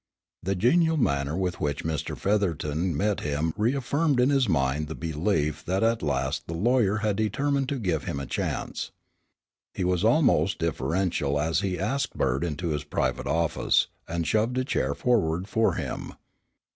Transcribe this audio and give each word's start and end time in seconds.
The 0.41 0.55
genial 0.55 0.97
manner 0.97 1.37
with 1.37 1.61
which 1.61 1.83
Mr. 1.83 2.17
Featherton 2.17 2.97
met 2.97 3.19
him 3.19 3.53
reaffirmed 3.55 4.19
in 4.19 4.31
his 4.31 4.49
mind 4.49 4.87
the 4.87 4.95
belief 4.95 5.63
that 5.65 5.83
at 5.83 6.01
last 6.01 6.47
the 6.47 6.55
lawyer 6.55 6.97
had 7.05 7.15
determined 7.15 7.69
to 7.69 7.77
give 7.77 8.05
him 8.05 8.19
a 8.19 8.25
chance. 8.25 8.89
He 9.75 9.83
was 9.83 10.03
almost 10.03 10.57
deferential 10.57 11.39
as 11.39 11.59
he 11.59 11.77
asked 11.77 12.17
Bert 12.17 12.43
into 12.43 12.69
his 12.69 12.83
private 12.83 13.27
office, 13.27 13.89
and 14.07 14.25
shoved 14.25 14.57
a 14.57 14.65
chair 14.65 14.95
forward 14.95 15.47
for 15.47 15.75
him. 15.75 16.13